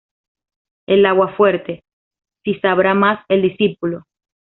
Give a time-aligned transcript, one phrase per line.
[0.87, 1.83] El aguafuerte
[2.43, 4.05] ¿Si sabrá más el discípulo?